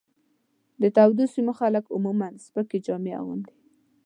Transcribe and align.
د 0.81 0.83
تودو 0.95 1.23
سیمو 1.33 1.53
خلک 1.59 1.85
عموماً 1.95 2.27
سپکې 2.45 2.77
جامې 2.85 3.11
اغوندي. 3.19 3.53